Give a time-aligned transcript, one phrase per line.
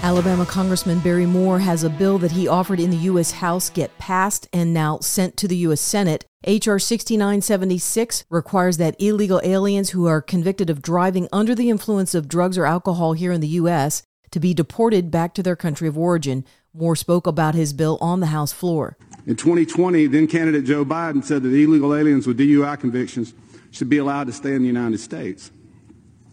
[0.00, 3.32] Alabama Congressman Barry Moore has a bill that he offered in the U.S.
[3.32, 5.80] House get passed and now sent to the U.S.
[5.80, 6.24] Senate.
[6.44, 6.78] H.R.
[6.78, 12.56] 6976 requires that illegal aliens who are convicted of driving under the influence of drugs
[12.56, 14.04] or alcohol here in the U.S.
[14.30, 16.44] to be deported back to their country of origin.
[16.72, 18.96] Moore spoke about his bill on the House floor.
[19.26, 23.34] In 2020, then candidate Joe Biden said that illegal aliens with DUI convictions
[23.72, 25.50] should be allowed to stay in the United States.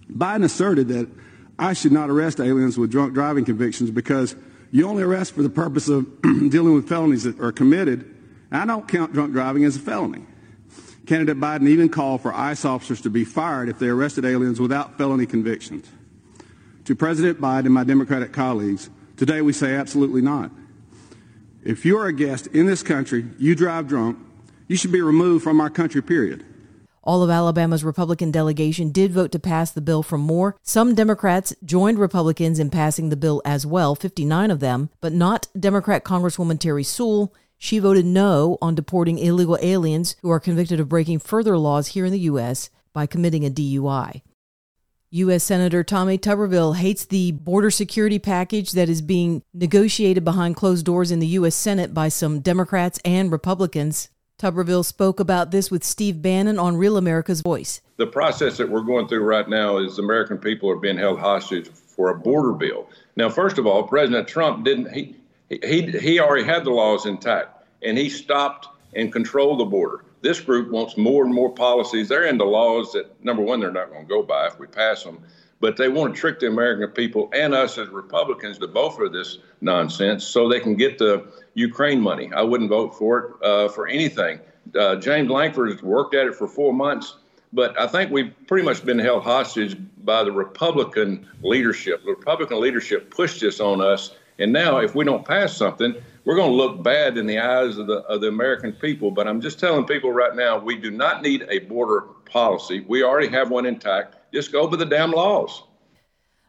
[0.10, 1.10] Biden asserted that
[1.58, 4.36] I should not arrest aliens with drunk driving convictions because
[4.72, 8.14] you only arrest for the purpose of dealing with felonies that are committed.
[8.52, 10.26] I don't count drunk driving as a felony.
[11.06, 14.98] Candidate Biden even called for ICE officers to be fired if they arrested aliens without
[14.98, 15.88] felony convictions.
[16.86, 20.52] To President Biden and my Democratic colleagues, today we say absolutely not.
[21.64, 24.20] If you are a guest in this country, you drive drunk,
[24.68, 26.46] you should be removed from our country, period.
[27.06, 30.58] All of Alabama's Republican delegation did vote to pass the bill from Moore.
[30.64, 35.48] Some Democrats joined Republicans in passing the bill as well, 59 of them, but not
[35.58, 37.32] Democrat Congresswoman Terry Sewell.
[37.60, 42.06] She voted no on deporting illegal aliens who are convicted of breaking further laws here
[42.06, 42.72] in the U.S.
[42.92, 44.24] by committing a DUI.
[45.12, 45.44] U.S.
[45.44, 51.12] Senator Tommy Tuberville hates the border security package that is being negotiated behind closed doors
[51.12, 51.56] in the U.S.
[51.56, 54.10] Senate by some Democrats and Republicans.
[54.38, 57.80] Tuberville spoke about this with Steve Bannon on Real America's Voice.
[57.96, 61.70] The process that we're going through right now is American people are being held hostage
[61.70, 62.90] for a border bill.
[63.16, 65.16] Now, first of all, President Trump didn't he
[65.50, 70.04] he he already had the laws intact and he stopped and controlled the border.
[70.22, 72.10] This group wants more and more policies.
[72.10, 75.04] They're into laws that number one they're not going to go by if we pass
[75.04, 75.20] them,
[75.60, 79.10] but they want to trick the American people and us as Republicans to vote for
[79.10, 82.32] this nonsense so they can get the Ukraine money.
[82.36, 84.40] I wouldn't vote for it uh, for anything.
[84.78, 87.18] Uh, James Lankford has worked at it for four months,
[87.54, 92.04] but I think we've pretty much been held hostage by the Republican leadership.
[92.04, 96.36] The Republican leadership pushed this on us, and now if we don't pass something, we're
[96.36, 99.12] going to look bad in the eyes of the of the American people.
[99.12, 102.84] But I'm just telling people right now, we do not need a border policy.
[102.88, 104.15] We already have one intact.
[104.36, 105.64] Just go by the damn laws.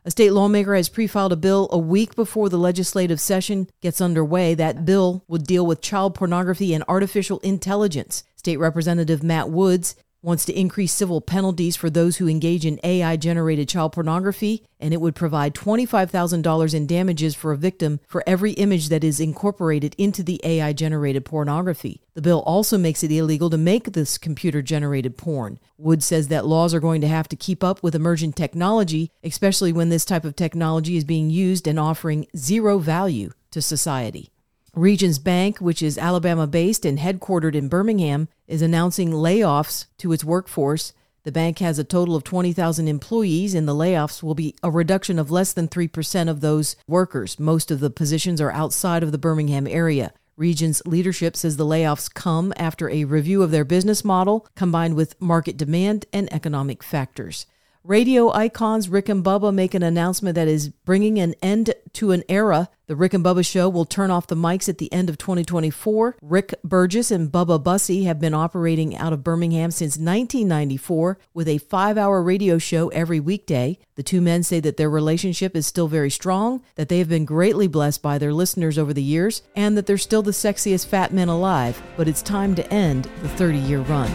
[0.05, 4.01] A state lawmaker has pre filed a bill a week before the legislative session gets
[4.01, 4.55] underway.
[4.55, 8.25] That bill would deal with child pornography and artificial intelligence.
[8.35, 9.95] State Representative Matt Woods
[10.27, 14.93] wants to increase civil penalties for those who engage in AI generated child pornography, and
[14.93, 19.95] it would provide $25,000 in damages for a victim for every image that is incorporated
[19.97, 22.03] into the AI generated pornography.
[22.15, 25.61] The bill also makes it illegal to make this computer generated porn.
[25.79, 29.73] Wood says that laws are going to have to keep up with emerging technology, especially
[29.73, 34.33] when this type of technology is being used and offering zero value to society.
[34.77, 40.23] Regions Bank, which is Alabama based and headquartered in Birmingham, is announcing layoffs to its
[40.23, 40.93] workforce.
[41.23, 45.19] The bank has a total of 20,000 employees, and the layoffs will be a reduction
[45.19, 47.41] of less than 3% of those workers.
[47.41, 50.13] Most of the positions are outside of the Birmingham area.
[50.37, 55.19] Regions leadership says the layoffs come after a review of their business model combined with
[55.19, 57.47] market demand and economic factors.
[57.87, 62.25] Radio icons Rick and Bubba make an announcement that is bringing an end to an
[62.29, 62.69] era.
[62.89, 66.17] The Rick and Bubba show will turn off the mics at the end of 2024.
[66.21, 71.59] Rick Burgess and Bubba Bussey have been operating out of Birmingham since 1994 with a
[71.59, 73.79] five hour radio show every weekday.
[73.95, 77.25] The two men say that their relationship is still very strong, that they have been
[77.25, 81.13] greatly blessed by their listeners over the years, and that they're still the sexiest fat
[81.13, 81.81] men alive.
[81.97, 84.11] But it's time to end the 30 year run.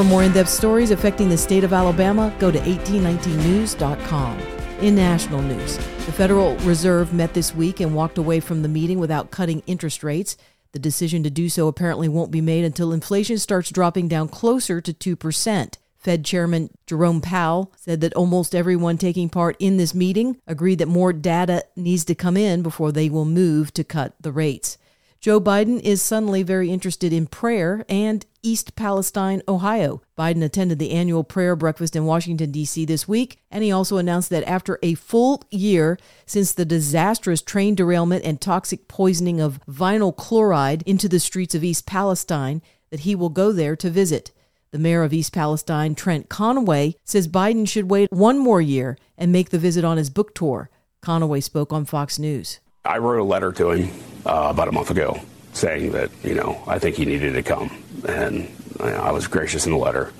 [0.00, 4.38] For more in depth stories affecting the state of Alabama, go to 1819news.com.
[4.80, 8.98] In national news, the Federal Reserve met this week and walked away from the meeting
[8.98, 10.38] without cutting interest rates.
[10.72, 14.80] The decision to do so apparently won't be made until inflation starts dropping down closer
[14.80, 15.74] to 2%.
[15.98, 20.88] Fed Chairman Jerome Powell said that almost everyone taking part in this meeting agreed that
[20.88, 24.78] more data needs to come in before they will move to cut the rates.
[25.20, 30.00] Joe Biden is suddenly very interested in prayer and East Palestine, Ohio.
[30.16, 32.86] Biden attended the annual prayer breakfast in Washington, D.C.
[32.86, 37.74] this week, and he also announced that after a full year since the disastrous train
[37.74, 43.14] derailment and toxic poisoning of vinyl chloride into the streets of East Palestine, that he
[43.14, 44.30] will go there to visit.
[44.70, 49.30] The mayor of East Palestine, Trent Conaway, says Biden should wait one more year and
[49.30, 50.70] make the visit on his book tour.
[51.02, 52.60] Conaway spoke on Fox News.
[52.84, 53.90] I wrote a letter to him
[54.24, 55.20] uh, about a month ago
[55.52, 57.70] saying that, you know, I think he needed to come.
[58.08, 58.50] And
[58.80, 60.12] I was gracious in the letter.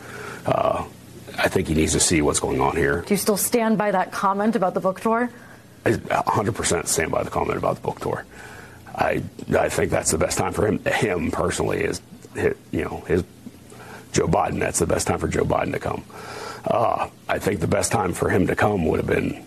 [0.45, 0.85] Uh,
[1.39, 3.03] I think he needs to see what's going on here.
[3.07, 5.31] Do you still stand by that comment about the book tour?
[5.85, 8.27] 100% stand by the comment about the book tour.
[8.95, 9.23] I
[9.57, 10.81] I think that's the best time for him.
[10.85, 12.03] Him personally is,
[12.35, 13.25] you know, his
[14.12, 14.59] Joe Biden.
[14.59, 16.05] That's the best time for Joe Biden to come.
[16.67, 19.45] Uh, I think the best time for him to come would have been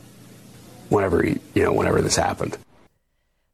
[0.90, 2.58] whenever he, you know, whenever this happened.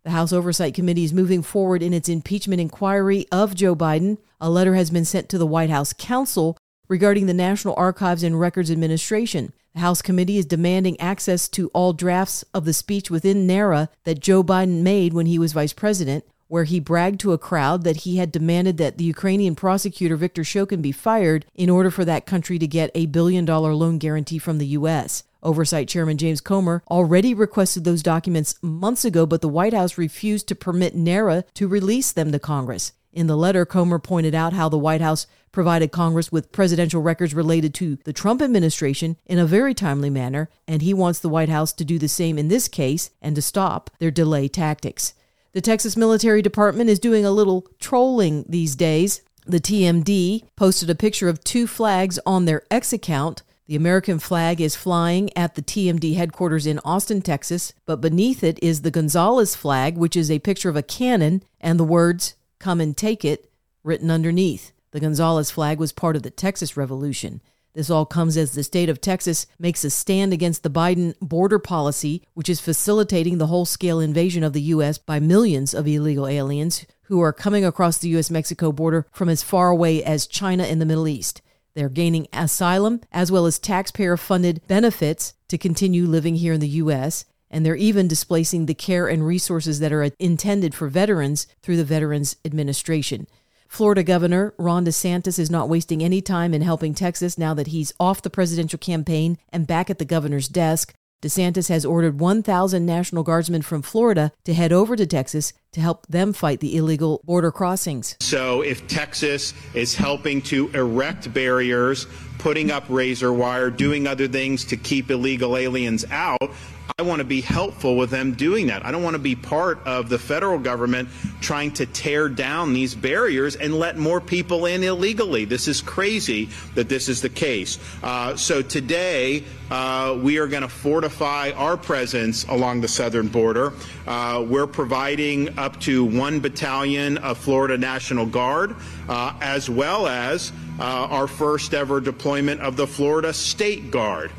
[0.09, 4.17] The House Oversight Committee is moving forward in its impeachment inquiry of Joe Biden.
[4.41, 6.57] A letter has been sent to the White House counsel
[6.87, 9.53] regarding the National Archives and Records Administration.
[9.75, 14.19] The House committee is demanding access to all drafts of the speech within NARA that
[14.19, 17.97] Joe Biden made when he was vice president, where he bragged to a crowd that
[17.97, 22.25] he had demanded that the Ukrainian prosecutor Viktor Shokin be fired in order for that
[22.25, 25.21] country to get a billion dollar loan guarantee from the U.S.
[25.41, 30.47] Oversight Chairman James Comer already requested those documents months ago, but the White House refused
[30.47, 32.93] to permit NARA to release them to Congress.
[33.11, 37.33] In the letter, Comer pointed out how the White House provided Congress with presidential records
[37.33, 41.49] related to the Trump administration in a very timely manner, and he wants the White
[41.49, 45.13] House to do the same in this case and to stop their delay tactics.
[45.53, 49.23] The Texas Military Department is doing a little trolling these days.
[49.47, 53.41] The TMD posted a picture of two flags on their X account.
[53.69, 58.57] The American flag is flying at the TMD headquarters in Austin, Texas, but beneath it
[58.63, 62.81] is the Gonzales flag, which is a picture of a cannon and the words, Come
[62.81, 63.51] and Take It,
[63.83, 64.71] written underneath.
[64.89, 67.41] The Gonzales flag was part of the Texas Revolution.
[67.75, 71.59] This all comes as the state of Texas makes a stand against the Biden border
[71.59, 74.97] policy, which is facilitating the whole scale invasion of the U.S.
[74.97, 78.31] by millions of illegal aliens who are coming across the U.S.
[78.31, 81.43] Mexico border from as far away as China in the Middle East.
[81.73, 86.67] They're gaining asylum as well as taxpayer funded benefits to continue living here in the
[86.67, 87.25] U.S.
[87.49, 91.83] And they're even displacing the care and resources that are intended for veterans through the
[91.83, 93.27] Veterans Administration.
[93.67, 97.93] Florida Governor Ron DeSantis is not wasting any time in helping Texas now that he's
[97.99, 100.95] off the presidential campaign and back at the governor's desk.
[101.21, 106.07] DeSantis has ordered 1,000 National Guardsmen from Florida to head over to Texas to help
[106.07, 108.15] them fight the illegal border crossings.
[108.21, 112.07] So, if Texas is helping to erect barriers,
[112.37, 116.51] putting up razor wire, doing other things to keep illegal aliens out,
[116.97, 118.85] I want to be helpful with them doing that.
[118.85, 121.07] I don't want to be part of the federal government
[121.39, 125.45] trying to tear down these barriers and let more people in illegally.
[125.45, 127.79] This is crazy that this is the case.
[128.03, 133.71] Uh, so today, uh, we are going to fortify our presence along the southern border.
[134.05, 138.75] Uh, we're providing up to one battalion of Florida National Guard,
[139.07, 144.31] uh, as well as uh, our first ever deployment of the Florida State Guard.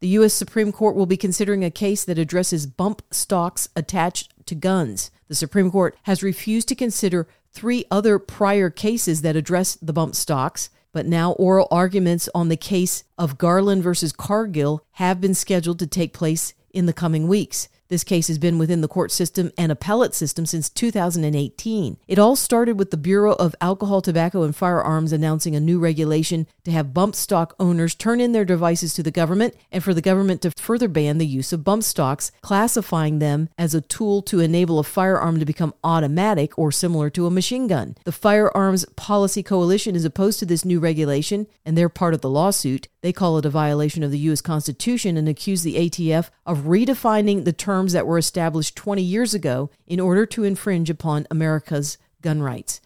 [0.00, 0.34] The U.S.
[0.34, 5.10] Supreme Court will be considering a case that addresses bump stocks attached to guns.
[5.28, 10.14] The Supreme Court has refused to consider three other prior cases that address the bump
[10.14, 15.78] stocks, but now oral arguments on the case of Garland versus Cargill have been scheduled
[15.78, 17.68] to take place in the coming weeks.
[17.88, 21.98] This case has been within the court system and appellate system since 2018.
[22.08, 26.46] It all started with the Bureau of Alcohol, Tobacco, and Firearms announcing a new regulation
[26.64, 30.02] to have bump stock owners turn in their devices to the government and for the
[30.02, 34.40] government to further ban the use of bump stocks, classifying them as a tool to
[34.40, 37.94] enable a firearm to become automatic or similar to a machine gun.
[38.04, 42.30] The Firearms Policy Coalition is opposed to this new regulation, and they're part of the
[42.30, 42.88] lawsuit.
[43.02, 44.40] They call it a violation of the U.S.
[44.40, 47.52] Constitution and accuse the ATF of redefining the
[47.84, 52.80] that were established 20 years ago in order to infringe upon America's gun rights.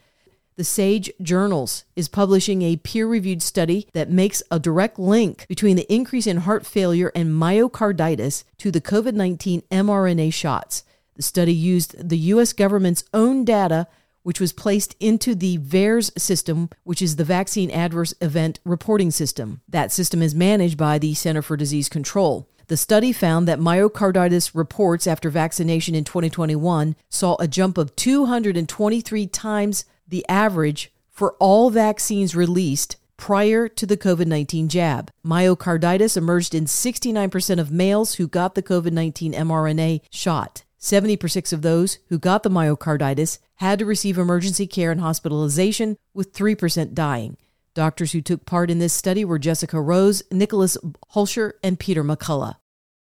[0.57, 5.77] The Sage Journals is publishing a peer reviewed study that makes a direct link between
[5.77, 10.85] the increase in heart failure and myocarditis to the COVID 19 mRNA shots.
[11.17, 12.53] The study used the U.S.
[12.53, 13.87] government's own data
[14.23, 19.63] which was placed into the VAERS system, which is the Vaccine Adverse Event Reporting System.
[19.69, 22.47] That system is managed by the Center for Disease Control.
[22.71, 29.27] The study found that myocarditis reports after vaccination in 2021 saw a jump of 223
[29.27, 35.11] times the average for all vaccines released prior to the COVID 19 jab.
[35.27, 40.63] Myocarditis emerged in 69% of males who got the COVID 19 mRNA shot.
[40.79, 46.33] 70% of those who got the myocarditis had to receive emergency care and hospitalization, with
[46.33, 47.37] 3% dying.
[47.75, 50.77] Doctors who took part in this study were Jessica Rose, Nicholas
[51.15, 52.60] Hulscher, and Peter McCullough.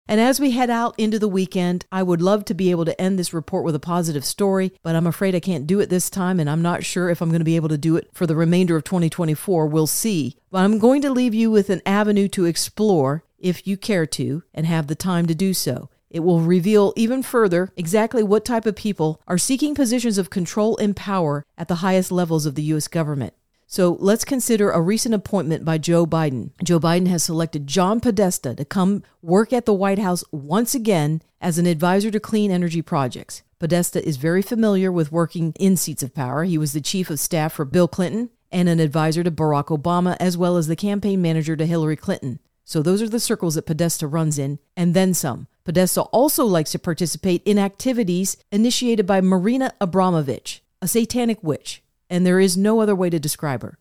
[0.09, 3.01] And as we head out into the weekend, I would love to be able to
[3.01, 6.11] end this report with a positive story, but I'm afraid I can't do it this
[6.11, 8.27] time, and I'm not sure if I'm going to be able to do it for
[8.27, 9.67] the remainder of 2024.
[9.67, 10.37] We'll see.
[10.51, 14.43] But I'm going to leave you with an avenue to explore if you care to
[14.53, 15.89] and have the time to do so.
[16.11, 20.77] It will reveal even further exactly what type of people are seeking positions of control
[20.77, 22.87] and power at the highest levels of the U.S.
[22.87, 23.33] government.
[23.73, 26.51] So let's consider a recent appointment by Joe Biden.
[26.63, 31.23] Joe Biden has selected John Podesta to come work at the White House once again
[31.41, 33.43] as an advisor to clean energy projects.
[33.59, 36.45] Podesta is very familiar with working in seats of power.
[36.45, 40.19] He was the chief of staff for Bill Clinton and an advisor to Barack Obama,
[40.21, 42.41] as well as the campaign manager to Hillary Clinton.
[42.67, 45.47] So those are the circles that Podesta runs in, and then some.
[45.65, 52.27] Podesta also likes to participate in activities initiated by Marina Abramovich, a satanic witch, and
[52.27, 53.79] there is no other way to describe her.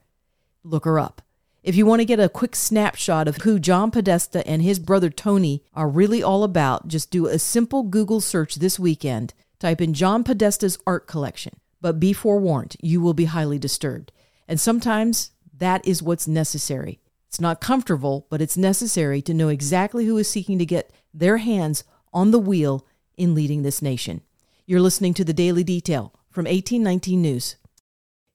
[0.63, 1.21] Look her up.
[1.63, 5.09] If you want to get a quick snapshot of who John Podesta and his brother
[5.09, 9.33] Tony are really all about, just do a simple Google search this weekend.
[9.59, 11.59] Type in John Podesta's art collection.
[11.81, 14.13] But be forewarned, you will be highly disturbed.
[14.47, 17.01] And sometimes that is what's necessary.
[17.27, 21.37] It's not comfortable, but it's necessary to know exactly who is seeking to get their
[21.37, 21.83] hands
[22.13, 24.21] on the wheel in leading this nation.
[24.65, 27.57] You're listening to the Daily Detail from 1819 News.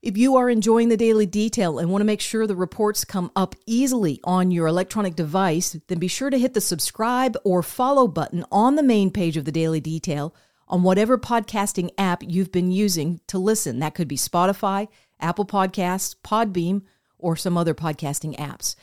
[0.07, 3.33] If you are enjoying the Daily Detail and want to make sure the reports come
[3.35, 8.07] up easily on your electronic device, then be sure to hit the subscribe or follow
[8.07, 10.33] button on the main page of the Daily Detail
[10.69, 13.81] on whatever podcasting app you've been using to listen.
[13.81, 14.87] That could be Spotify,
[15.19, 16.83] Apple Podcasts, Podbean,
[17.19, 18.77] or some other podcasting apps.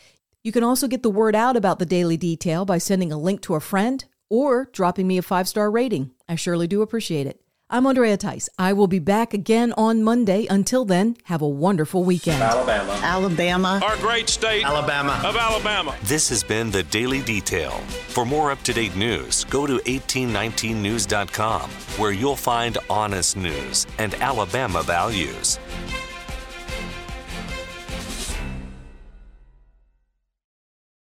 [0.43, 3.39] You can also get the word out about the Daily Detail by sending a link
[3.43, 6.11] to a friend or dropping me a five star rating.
[6.27, 7.42] I surely do appreciate it.
[7.73, 8.49] I'm Andrea Tice.
[8.59, 10.45] I will be back again on Monday.
[10.47, 12.39] Until then, have a wonderful weekend.
[12.39, 12.99] Alabama.
[13.01, 13.81] Alabama.
[13.83, 14.63] Our great state.
[14.63, 15.19] Alabama.
[15.25, 15.95] Of Alabama.
[16.03, 17.71] This has been the Daily Detail.
[18.09, 24.13] For more up to date news, go to 1819news.com, where you'll find honest news and
[24.21, 25.57] Alabama values.